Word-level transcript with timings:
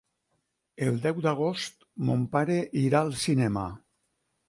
El 0.85 0.97
deu 1.03 1.19
d'agost 1.27 1.87
mon 2.09 2.27
pare 2.39 2.59
irà 2.89 3.07
al 3.07 3.17
cinema. 3.29 3.71